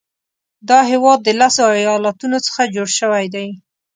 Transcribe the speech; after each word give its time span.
دا 0.69 0.79
هیواد 0.91 1.19
د 1.23 1.29
لسو 1.39 1.63
ایالاتونو 1.79 2.37
څخه 2.47 2.71
جوړ 2.75 2.87
شوی 2.99 3.25
دی. 3.35 3.47